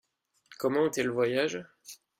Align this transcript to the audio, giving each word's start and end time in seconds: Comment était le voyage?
Comment 0.57 0.87
était 0.87 1.03
le 1.03 1.11
voyage? 1.11 1.63